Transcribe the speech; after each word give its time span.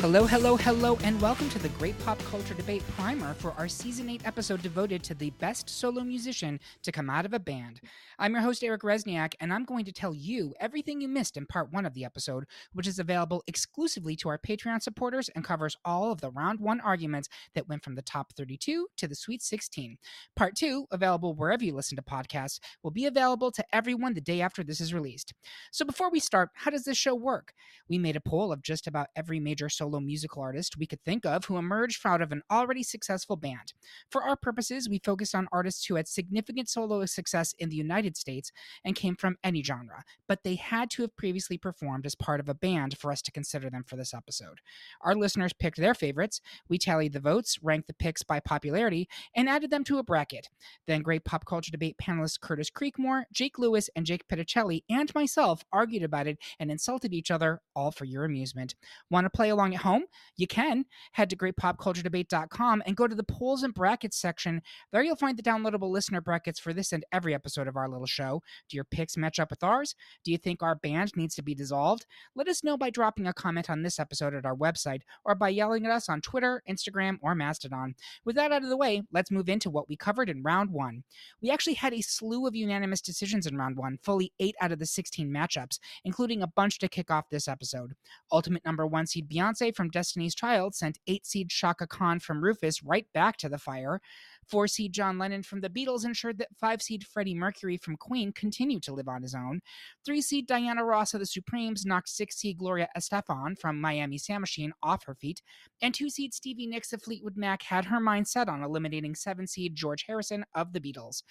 Hello, 0.00 0.26
hello, 0.26 0.56
hello, 0.56 0.96
and 1.02 1.20
welcome 1.20 1.48
to 1.50 1.58
the 1.58 1.70
Great 1.70 1.98
Pop 2.04 2.20
Culture 2.20 2.54
Debate 2.54 2.84
Primer 2.96 3.34
for 3.34 3.50
our 3.58 3.66
Season 3.66 4.08
8 4.08 4.24
episode 4.24 4.62
devoted 4.62 5.02
to 5.02 5.12
the 5.12 5.30
best 5.30 5.68
solo 5.68 6.04
musician 6.04 6.60
to 6.84 6.92
come 6.92 7.10
out 7.10 7.26
of 7.26 7.34
a 7.34 7.40
band. 7.40 7.80
I'm 8.16 8.30
your 8.30 8.42
host, 8.42 8.62
Eric 8.62 8.82
Resniak, 8.82 9.34
and 9.40 9.52
I'm 9.52 9.64
going 9.64 9.84
to 9.86 9.92
tell 9.92 10.14
you 10.14 10.54
everything 10.60 11.00
you 11.00 11.08
missed 11.08 11.36
in 11.36 11.46
part 11.46 11.72
one 11.72 11.84
of 11.84 11.94
the 11.94 12.04
episode, 12.04 12.44
which 12.72 12.86
is 12.86 13.00
available 13.00 13.42
exclusively 13.48 14.14
to 14.16 14.28
our 14.28 14.38
Patreon 14.38 14.80
supporters 14.80 15.30
and 15.30 15.42
covers 15.42 15.76
all 15.84 16.12
of 16.12 16.20
the 16.20 16.30
round 16.30 16.60
one 16.60 16.80
arguments 16.80 17.28
that 17.56 17.68
went 17.68 17.82
from 17.82 17.96
the 17.96 18.02
top 18.02 18.32
32 18.34 18.86
to 18.98 19.08
the 19.08 19.16
Sweet 19.16 19.42
16. 19.42 19.98
Part 20.36 20.54
two, 20.54 20.86
available 20.92 21.34
wherever 21.34 21.64
you 21.64 21.74
listen 21.74 21.96
to 21.96 22.02
podcasts, 22.02 22.60
will 22.84 22.92
be 22.92 23.06
available 23.06 23.50
to 23.50 23.64
everyone 23.72 24.14
the 24.14 24.20
day 24.20 24.42
after 24.42 24.62
this 24.62 24.80
is 24.80 24.94
released. 24.94 25.34
So 25.72 25.84
before 25.84 26.08
we 26.08 26.20
start, 26.20 26.50
how 26.54 26.70
does 26.70 26.84
this 26.84 26.96
show 26.96 27.16
work? 27.16 27.52
We 27.88 27.98
made 27.98 28.14
a 28.14 28.20
poll 28.20 28.52
of 28.52 28.62
just 28.62 28.86
about 28.86 29.08
every 29.16 29.40
major 29.40 29.68
solo 29.68 29.87
solo 29.88 30.00
musical 30.00 30.42
artist 30.42 30.76
we 30.76 30.86
could 30.86 31.02
think 31.04 31.24
of 31.24 31.46
who 31.46 31.56
emerged 31.56 32.04
out 32.04 32.20
of 32.20 32.30
an 32.30 32.42
already 32.50 32.82
successful 32.82 33.36
band. 33.36 33.72
For 34.10 34.22
our 34.22 34.36
purposes, 34.36 34.88
we 34.88 35.00
focused 35.02 35.34
on 35.34 35.48
artists 35.50 35.86
who 35.86 35.94
had 35.94 36.06
significant 36.06 36.68
solo 36.68 37.04
success 37.06 37.54
in 37.58 37.70
the 37.70 37.76
United 37.76 38.16
States 38.16 38.52
and 38.84 38.94
came 38.94 39.16
from 39.16 39.36
any 39.42 39.62
genre, 39.62 40.04
but 40.26 40.44
they 40.44 40.56
had 40.56 40.90
to 40.90 41.02
have 41.02 41.16
previously 41.16 41.56
performed 41.56 42.04
as 42.04 42.14
part 42.14 42.40
of 42.40 42.48
a 42.48 42.54
band 42.54 42.98
for 42.98 43.10
us 43.10 43.22
to 43.22 43.32
consider 43.32 43.70
them 43.70 43.84
for 43.86 43.96
this 43.96 44.12
episode. 44.12 44.60
Our 45.00 45.14
listeners 45.14 45.52
picked 45.52 45.78
their 45.78 45.94
favorites, 45.94 46.40
we 46.68 46.78
tallied 46.78 47.14
the 47.14 47.20
votes, 47.20 47.58
ranked 47.62 47.86
the 47.86 47.94
picks 47.94 48.22
by 48.22 48.40
popularity, 48.40 49.08
and 49.34 49.48
added 49.48 49.70
them 49.70 49.84
to 49.84 49.98
a 49.98 50.02
bracket. 50.02 50.48
Then 50.86 51.02
great 51.02 51.24
pop 51.24 51.46
culture 51.46 51.70
debate 51.70 51.96
panelists 52.02 52.40
Curtis 52.40 52.70
Creekmore, 52.70 53.24
Jake 53.32 53.58
Lewis, 53.58 53.88
and 53.96 54.04
Jake 54.04 54.28
Petticelli, 54.28 54.82
and 54.90 55.14
myself 55.14 55.64
argued 55.72 56.02
about 56.02 56.26
it 56.26 56.38
and 56.58 56.70
insulted 56.70 57.14
each 57.14 57.30
other, 57.30 57.60
all 57.74 57.90
for 57.90 58.04
your 58.04 58.24
amusement. 58.24 58.74
Want 59.10 59.24
to 59.24 59.30
play 59.30 59.48
along 59.48 59.72
home, 59.78 60.04
you 60.36 60.46
can 60.46 60.84
head 61.12 61.30
to 61.30 61.36
greatpopculturedebate.com 61.36 62.82
and 62.86 62.96
go 62.96 63.06
to 63.06 63.14
the 63.14 63.24
polls 63.24 63.62
and 63.62 63.74
brackets 63.74 64.20
section. 64.20 64.62
There 64.92 65.02
you'll 65.02 65.16
find 65.16 65.36
the 65.38 65.42
downloadable 65.42 65.90
listener 65.90 66.20
brackets 66.20 66.60
for 66.60 66.72
this 66.72 66.92
and 66.92 67.04
every 67.12 67.34
episode 67.34 67.68
of 67.68 67.76
our 67.76 67.88
little 67.88 68.06
show. 68.06 68.42
Do 68.68 68.76
your 68.76 68.84
picks 68.84 69.16
match 69.16 69.38
up 69.38 69.50
with 69.50 69.64
ours? 69.64 69.94
Do 70.24 70.30
you 70.30 70.38
think 70.38 70.62
our 70.62 70.74
band 70.74 71.12
needs 71.16 71.34
to 71.36 71.42
be 71.42 71.54
dissolved? 71.54 72.06
Let 72.34 72.48
us 72.48 72.64
know 72.64 72.76
by 72.76 72.90
dropping 72.90 73.26
a 73.26 73.32
comment 73.32 73.70
on 73.70 73.82
this 73.82 73.98
episode 73.98 74.34
at 74.34 74.46
our 74.46 74.56
website 74.56 75.00
or 75.24 75.34
by 75.34 75.48
yelling 75.50 75.86
at 75.86 75.92
us 75.92 76.08
on 76.08 76.20
Twitter, 76.20 76.62
Instagram, 76.68 77.18
or 77.22 77.34
Mastodon. 77.34 77.94
With 78.24 78.36
that 78.36 78.52
out 78.52 78.62
of 78.62 78.68
the 78.68 78.76
way, 78.76 79.02
let's 79.12 79.30
move 79.30 79.48
into 79.48 79.70
what 79.70 79.88
we 79.88 79.96
covered 79.96 80.28
in 80.28 80.42
round 80.42 80.70
one. 80.70 81.04
We 81.40 81.50
actually 81.50 81.74
had 81.74 81.92
a 81.92 82.00
slew 82.00 82.46
of 82.46 82.54
unanimous 82.54 83.00
decisions 83.00 83.46
in 83.46 83.56
round 83.56 83.76
one, 83.76 83.98
fully 84.02 84.32
eight 84.40 84.54
out 84.60 84.72
of 84.72 84.78
the 84.78 84.86
16 84.86 85.28
matchups, 85.28 85.78
including 86.04 86.42
a 86.42 86.46
bunch 86.46 86.78
to 86.78 86.88
kick 86.88 87.10
off 87.10 87.28
this 87.30 87.48
episode. 87.48 87.92
Ultimate 88.32 88.64
number 88.64 88.86
one 88.86 89.06
seed 89.06 89.28
Beyonce 89.28 89.67
from 89.72 89.90
Destiny's 89.90 90.34
Child 90.34 90.74
sent 90.74 90.98
eight 91.06 91.26
seed 91.26 91.50
Chaka 91.50 91.86
Khan 91.86 92.20
from 92.20 92.42
Rufus 92.42 92.82
right 92.82 93.06
back 93.12 93.36
to 93.38 93.48
the 93.48 93.58
fire. 93.58 94.00
Four 94.46 94.66
seed 94.66 94.94
John 94.94 95.18
Lennon 95.18 95.42
from 95.42 95.60
the 95.60 95.68
Beatles 95.68 96.04
ensured 96.06 96.38
that 96.38 96.48
five 96.58 96.80
seed 96.80 97.06
Freddie 97.06 97.34
Mercury 97.34 97.76
from 97.76 97.96
Queen 97.96 98.32
continued 98.32 98.82
to 98.84 98.94
live 98.94 99.08
on 99.08 99.22
his 99.22 99.34
own. 99.34 99.60
Three 100.06 100.22
seed 100.22 100.46
Diana 100.46 100.84
Ross 100.84 101.12
of 101.12 101.20
the 101.20 101.26
Supremes 101.26 101.84
knocked 101.84 102.08
six 102.08 102.36
seed 102.36 102.58
Gloria 102.58 102.88
Estefan 102.96 103.58
from 103.58 103.80
Miami 103.80 104.16
Sound 104.16 104.40
Machine 104.40 104.72
off 104.82 105.04
her 105.04 105.14
feet. 105.14 105.42
And 105.82 105.94
two 105.94 106.08
seed 106.08 106.32
Stevie 106.32 106.66
Nicks 106.66 106.92
of 106.92 107.02
Fleetwood 107.02 107.36
Mac 107.36 107.62
had 107.62 107.84
her 107.84 108.00
mind 108.00 108.26
set 108.26 108.48
on 108.48 108.62
eliminating 108.62 109.14
seven 109.14 109.46
seed 109.46 109.74
George 109.74 110.04
Harrison 110.06 110.44
of 110.54 110.72
the 110.72 110.80
Beatles. 110.80 111.22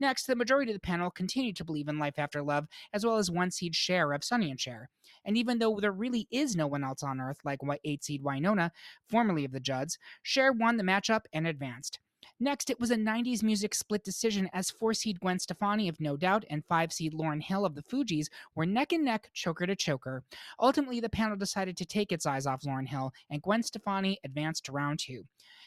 Next, 0.00 0.26
the 0.26 0.36
majority 0.36 0.72
of 0.72 0.76
the 0.76 0.80
panel 0.80 1.10
continued 1.10 1.56
to 1.56 1.64
believe 1.64 1.88
in 1.88 1.98
life 1.98 2.18
after 2.18 2.42
love, 2.42 2.66
as 2.92 3.06
well 3.06 3.16
as 3.16 3.30
one 3.30 3.50
seed 3.50 3.74
Cher 3.74 4.12
of 4.12 4.24
Sonny 4.24 4.50
and 4.50 4.60
Cher. 4.60 4.90
And 5.24 5.36
even 5.36 5.58
though 5.58 5.78
there 5.80 5.92
really 5.92 6.26
is 6.30 6.56
no 6.56 6.66
one 6.66 6.84
else 6.84 7.02
on 7.02 7.20
Earth 7.20 7.38
like 7.44 7.60
eight 7.84 8.04
seed 8.04 8.22
Wynonna, 8.22 8.70
formerly 9.08 9.44
of 9.44 9.52
the 9.52 9.60
Judds, 9.60 9.98
Cher 10.22 10.52
won 10.52 10.76
the 10.76 10.84
matchup 10.84 11.22
and 11.32 11.46
advanced. 11.46 12.00
Next, 12.40 12.68
it 12.68 12.80
was 12.80 12.90
a 12.90 12.96
90s 12.96 13.42
music 13.42 13.74
split 13.74 14.02
decision 14.02 14.50
as 14.52 14.70
4 14.70 14.94
seed 14.94 15.20
Gwen 15.20 15.38
Stefani 15.38 15.88
of 15.88 16.00
No 16.00 16.16
Doubt 16.16 16.44
and 16.50 16.64
5 16.64 16.92
seed 16.92 17.14
Lauryn 17.14 17.42
Hill 17.42 17.64
of 17.64 17.74
the 17.74 17.82
Fugees 17.82 18.26
were 18.54 18.66
neck 18.66 18.92
and 18.92 19.04
neck, 19.04 19.30
choker 19.34 19.66
to 19.66 19.76
choker. 19.76 20.24
Ultimately, 20.58 21.00
the 21.00 21.08
panel 21.08 21.36
decided 21.36 21.76
to 21.76 21.84
take 21.84 22.12
its 22.12 22.26
eyes 22.26 22.46
off 22.46 22.62
Lauryn 22.62 22.88
Hill, 22.88 23.12
and 23.30 23.42
Gwen 23.42 23.62
Stefani 23.62 24.18
advanced 24.24 24.64
to 24.64 24.72
round 24.72 24.98
two. 24.98 25.24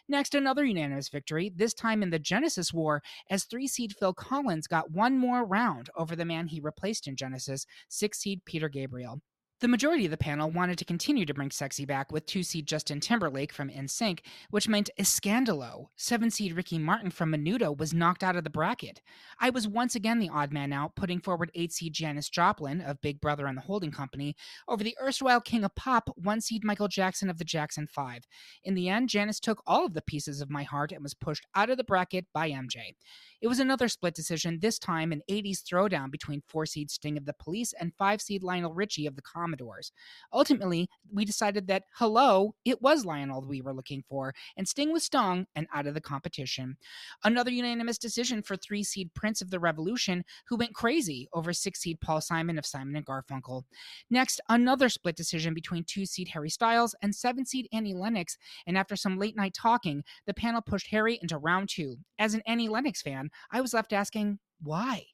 Next, 0.09 0.35
another 0.35 0.63
unanimous 0.63 1.09
victory, 1.09 1.51
this 1.53 1.73
time 1.73 2.01
in 2.01 2.11
the 2.11 2.19
Genesis 2.19 2.73
War, 2.73 3.03
as 3.29 3.43
3 3.43 3.67
seed 3.67 3.93
Phil 3.99 4.13
Collins 4.13 4.65
got 4.65 4.91
one 4.91 5.17
more 5.17 5.45
round 5.45 5.89
over 5.97 6.15
the 6.15 6.23
man 6.23 6.47
he 6.47 6.61
replaced 6.61 7.07
in 7.07 7.17
Genesis, 7.17 7.65
6 7.89 8.17
seed 8.17 8.45
Peter 8.45 8.69
Gabriel. 8.69 9.21
The 9.59 9.67
majority 9.67 10.05
of 10.05 10.11
the 10.11 10.17
panel 10.17 10.51
wanted 10.51 10.77
to 10.77 10.85
continue 10.85 11.25
to 11.25 11.33
bring 11.33 11.49
sexy 11.49 11.83
back 11.83 12.11
with 12.11 12.27
two 12.27 12.43
seed 12.43 12.67
Justin 12.67 12.99
Timberlake 12.99 13.51
from 13.51 13.71
NSYNC, 13.71 14.19
which 14.51 14.67
meant 14.67 14.91
Escandalo. 14.99 15.87
Seven 15.95 16.29
seed 16.29 16.53
Ricky 16.53 16.77
Martin 16.77 17.09
from 17.09 17.31
Menudo 17.31 17.75
was 17.75 17.91
knocked 17.91 18.23
out 18.23 18.35
of 18.35 18.43
the 18.43 18.51
bracket. 18.51 19.01
I 19.39 19.49
was 19.49 19.67
once 19.67 19.95
again 19.95 20.19
the 20.19 20.29
odd 20.29 20.53
man 20.53 20.71
out, 20.71 20.95
putting 20.95 21.19
forward 21.19 21.49
eight 21.55 21.73
seed 21.73 21.93
Janis 21.93 22.29
Joplin 22.29 22.81
of 22.81 23.01
Big 23.01 23.19
Brother 23.19 23.47
and 23.47 23.57
the 23.57 23.63
Holding 23.63 23.89
Company 23.89 24.35
over 24.67 24.83
the 24.83 24.95
erstwhile 25.01 25.41
king 25.41 25.63
of 25.63 25.73
pop, 25.73 26.11
one 26.15 26.39
seed 26.39 26.63
Michael 26.63 26.87
Jackson 26.87 27.27
of 27.27 27.39
the 27.39 27.43
Jackson 27.43 27.87
Five. 27.87 28.25
In 28.63 28.75
the 28.75 28.89
end, 28.89 29.09
Janis 29.09 29.39
took 29.39 29.63
all 29.65 29.87
of 29.87 29.95
the 29.95 30.03
pieces 30.03 30.39
of 30.39 30.51
my 30.51 30.61
heart 30.61 30.91
and 30.91 31.01
was 31.01 31.15
pushed 31.15 31.47
out 31.55 31.71
of 31.71 31.77
the 31.77 31.83
bracket 31.83 32.27
by 32.31 32.51
MJ. 32.51 32.93
It 33.41 33.47
was 33.47 33.59
another 33.59 33.87
split 33.87 34.15
decision, 34.15 34.59
this 34.61 34.77
time 34.79 35.11
an 35.11 35.21
80s 35.29 35.61
throwdown 35.61 36.11
between 36.11 36.41
four 36.47 36.65
seed 36.65 36.89
Sting 36.89 37.17
of 37.17 37.25
the 37.25 37.33
Police 37.33 37.73
and 37.79 37.93
five 37.95 38.21
seed 38.21 38.43
Lionel 38.43 38.73
Richie 38.73 39.05
of 39.05 39.15
the 39.15 39.21
Commodores. 39.47 39.93
Ultimately, 40.33 40.89
we 41.13 41.23
decided 41.23 41.67
that, 41.67 41.83
hello, 41.95 42.53
it 42.65 42.81
was 42.81 43.05
Lionel 43.05 43.45
we 43.47 43.61
were 43.61 43.73
looking 43.73 44.03
for, 44.09 44.33
and 44.57 44.67
Sting 44.67 44.91
was 44.91 45.05
stung 45.05 45.45
and 45.55 45.67
out 45.73 45.87
of 45.87 45.93
the 45.93 46.01
competition. 46.01 46.75
Another 47.23 47.49
unanimous 47.49 47.97
decision 47.97 48.41
for 48.41 48.57
three 48.57 48.83
seed 48.83 49.13
Prince 49.13 49.41
of 49.41 49.49
the 49.49 49.59
Revolution, 49.59 50.25
who 50.49 50.57
went 50.57 50.75
crazy 50.75 51.29
over 51.31 51.53
six 51.53 51.79
seed 51.79 52.01
Paul 52.01 52.19
Simon 52.19 52.57
of 52.57 52.65
Simon 52.65 52.97
and 52.97 53.05
Garfunkel. 53.05 53.63
Next, 54.09 54.41
another 54.49 54.89
split 54.89 55.15
decision 55.15 55.53
between 55.53 55.85
two 55.85 56.05
seed 56.05 56.27
Harry 56.27 56.49
Styles 56.49 56.93
and 57.01 57.15
seven 57.15 57.45
seed 57.45 57.69
Annie 57.71 57.93
Lennox, 57.93 58.37
and 58.65 58.77
after 58.77 58.97
some 58.97 59.17
late 59.17 59.37
night 59.37 59.53
talking, 59.53 60.03
the 60.25 60.33
panel 60.33 60.61
pushed 60.61 60.87
Harry 60.87 61.19
into 61.21 61.37
round 61.37 61.69
two. 61.69 61.95
As 62.19 62.33
an 62.33 62.41
Annie 62.45 62.67
Lennox 62.67 63.01
fan, 63.01 63.29
I 63.49 63.61
was 63.61 63.73
left 63.73 63.93
asking, 63.93 64.39
why? 64.61 65.05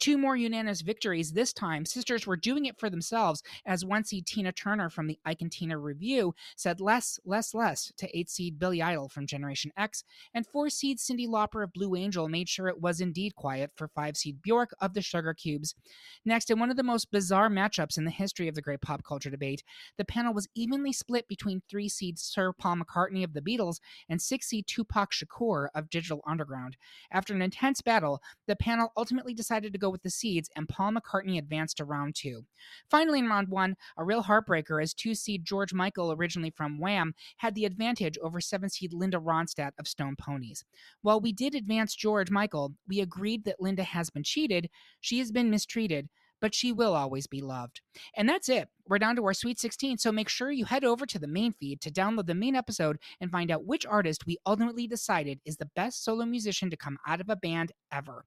Two 0.00 0.16
more 0.16 0.36
unanimous 0.36 0.80
victories. 0.80 1.32
This 1.32 1.52
time, 1.52 1.84
sisters 1.84 2.24
were 2.24 2.36
doing 2.36 2.66
it 2.66 2.78
for 2.78 2.88
themselves, 2.88 3.42
as 3.66 3.84
one 3.84 4.04
seed 4.04 4.26
Tina 4.26 4.52
Turner 4.52 4.90
from 4.90 5.08
the 5.08 5.18
Ike 5.24 5.42
and 5.42 5.50
Tina 5.50 5.76
Revue 5.76 6.32
said 6.56 6.80
less, 6.80 7.18
less, 7.24 7.52
less 7.52 7.92
to 7.96 8.16
eight 8.16 8.30
seed 8.30 8.60
Billy 8.60 8.80
Idol 8.80 9.08
from 9.08 9.26
Generation 9.26 9.72
X, 9.76 10.04
and 10.34 10.46
four 10.46 10.70
seed 10.70 10.98
Cyndi 10.98 11.26
Lauper 11.26 11.64
of 11.64 11.72
Blue 11.72 11.96
Angel 11.96 12.28
made 12.28 12.48
sure 12.48 12.68
it 12.68 12.80
was 12.80 13.00
indeed 13.00 13.34
quiet 13.34 13.72
for 13.74 13.88
five 13.88 14.16
seed 14.16 14.40
Bjork 14.40 14.70
of 14.80 14.94
the 14.94 15.02
Sugar 15.02 15.34
Cubes. 15.34 15.74
Next, 16.24 16.48
in 16.50 16.60
one 16.60 16.70
of 16.70 16.76
the 16.76 16.84
most 16.84 17.10
bizarre 17.10 17.50
matchups 17.50 17.98
in 17.98 18.04
the 18.04 18.10
history 18.12 18.46
of 18.46 18.54
the 18.54 18.62
great 18.62 18.80
pop 18.80 19.02
culture 19.02 19.30
debate, 19.30 19.64
the 19.96 20.04
panel 20.04 20.32
was 20.32 20.48
evenly 20.54 20.92
split 20.92 21.26
between 21.26 21.60
three 21.68 21.88
seed 21.88 22.20
Sir 22.20 22.52
Paul 22.52 22.76
McCartney 22.76 23.24
of 23.24 23.32
the 23.32 23.42
Beatles 23.42 23.80
and 24.08 24.22
six 24.22 24.46
seed 24.46 24.66
Tupac 24.68 25.10
Shakur 25.10 25.68
of 25.74 25.90
Digital 25.90 26.22
Underground. 26.24 26.76
After 27.10 27.34
an 27.34 27.42
intense 27.42 27.82
battle, 27.82 28.22
the 28.46 28.54
panel 28.54 28.92
ultimately 28.96 29.34
decided 29.34 29.72
to 29.72 29.78
go 29.78 29.87
with 29.90 30.02
the 30.02 30.10
seeds, 30.10 30.50
and 30.56 30.68
Paul 30.68 30.92
McCartney 30.92 31.38
advanced 31.38 31.78
to 31.78 31.84
round 31.84 32.14
two. 32.14 32.44
Finally, 32.90 33.20
in 33.20 33.28
round 33.28 33.48
one, 33.48 33.76
a 33.96 34.04
real 34.04 34.22
heartbreaker 34.22 34.82
as 34.82 34.94
two 34.94 35.14
seed 35.14 35.44
George 35.44 35.72
Michael, 35.72 36.12
originally 36.12 36.50
from 36.50 36.78
Wham, 36.78 37.14
had 37.38 37.54
the 37.54 37.64
advantage 37.64 38.18
over 38.18 38.40
seven 38.40 38.68
seed 38.68 38.92
Linda 38.92 39.18
Ronstadt 39.18 39.72
of 39.78 39.88
Stone 39.88 40.16
Poneys. 40.16 40.64
While 41.02 41.20
we 41.20 41.32
did 41.32 41.54
advance 41.54 41.94
George 41.94 42.30
Michael, 42.30 42.74
we 42.86 43.00
agreed 43.00 43.44
that 43.44 43.60
Linda 43.60 43.84
has 43.84 44.10
been 44.10 44.24
cheated, 44.24 44.68
she 45.00 45.18
has 45.18 45.32
been 45.32 45.50
mistreated, 45.50 46.08
but 46.40 46.54
she 46.54 46.72
will 46.72 46.94
always 46.94 47.26
be 47.26 47.40
loved. 47.40 47.80
And 48.16 48.28
that's 48.28 48.48
it 48.48 48.68
we're 48.88 48.98
down 48.98 49.16
to 49.16 49.24
our 49.24 49.34
Sweet 49.34 49.58
16, 49.58 49.98
so 49.98 50.10
make 50.10 50.28
sure 50.28 50.50
you 50.50 50.64
head 50.64 50.84
over 50.84 51.04
to 51.06 51.18
the 51.18 51.26
main 51.26 51.52
feed 51.52 51.80
to 51.82 51.90
download 51.90 52.26
the 52.26 52.34
main 52.34 52.56
episode 52.56 52.98
and 53.20 53.30
find 53.30 53.50
out 53.50 53.66
which 53.66 53.84
artist 53.86 54.26
we 54.26 54.38
ultimately 54.46 54.86
decided 54.86 55.40
is 55.44 55.56
the 55.56 55.70
best 55.76 56.04
solo 56.04 56.24
musician 56.24 56.70
to 56.70 56.76
come 56.76 56.98
out 57.06 57.20
of 57.20 57.28
a 57.28 57.36
band 57.36 57.72
ever. 57.92 58.24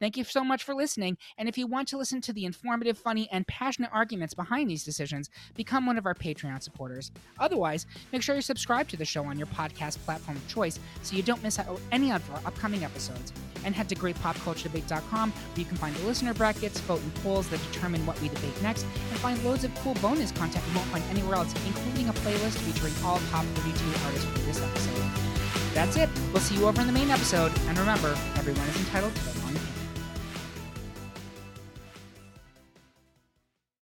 Thank 0.00 0.16
you 0.16 0.24
so 0.24 0.44
much 0.44 0.62
for 0.62 0.74
listening, 0.74 1.16
and 1.38 1.48
if 1.48 1.58
you 1.58 1.66
want 1.66 1.88
to 1.88 1.98
listen 1.98 2.20
to 2.22 2.32
the 2.32 2.44
informative, 2.44 2.96
funny, 2.96 3.28
and 3.32 3.46
passionate 3.46 3.90
arguments 3.92 4.34
behind 4.34 4.70
these 4.70 4.84
decisions, 4.84 5.30
become 5.54 5.86
one 5.86 5.98
of 5.98 6.06
our 6.06 6.14
Patreon 6.14 6.62
supporters. 6.62 7.10
Otherwise, 7.38 7.86
make 8.12 8.22
sure 8.22 8.36
you 8.36 8.42
subscribe 8.42 8.88
to 8.88 8.96
the 8.96 9.04
show 9.04 9.24
on 9.24 9.36
your 9.36 9.48
podcast 9.48 9.98
platform 10.04 10.36
of 10.36 10.48
choice 10.48 10.78
so 11.02 11.16
you 11.16 11.22
don't 11.22 11.42
miss 11.42 11.58
out 11.58 11.68
on 11.68 11.78
any 11.92 12.12
of 12.12 12.28
our 12.30 12.40
upcoming 12.46 12.84
episodes. 12.84 13.32
And 13.64 13.74
head 13.74 13.88
to 13.88 13.94
greatpopculturedebate.com 13.94 15.30
where 15.30 15.58
you 15.58 15.64
can 15.64 15.76
find 15.76 15.96
the 15.96 16.06
listener 16.06 16.34
brackets, 16.34 16.80
vote 16.80 17.02
in 17.02 17.10
polls 17.22 17.48
that 17.48 17.60
determine 17.72 18.04
what 18.06 18.20
we 18.20 18.28
debate 18.28 18.60
next, 18.62 18.82
and 18.82 19.18
find 19.20 19.42
loads 19.44 19.64
of 19.64 19.74
cool 19.76 19.94
bonus 20.04 20.32
content 20.32 20.62
you 20.68 20.74
won't 20.74 20.86
find 20.88 21.02
anywhere 21.08 21.36
else, 21.36 21.54
including 21.66 22.10
a 22.10 22.12
playlist 22.12 22.58
featuring 22.58 22.92
all 23.02 23.18
top 23.30 23.42
32 23.56 24.04
artists 24.04 24.26
from 24.26 24.44
this 24.44 24.62
episode. 24.62 25.72
That's 25.72 25.96
it. 25.96 26.10
We'll 26.30 26.42
see 26.42 26.56
you 26.56 26.66
over 26.66 26.78
in 26.82 26.86
the 26.86 26.92
main 26.92 27.08
episode, 27.08 27.50
and 27.68 27.78
remember, 27.78 28.14
everyone 28.36 28.68
is 28.68 28.76
entitled 28.76 29.14
to. 29.14 29.43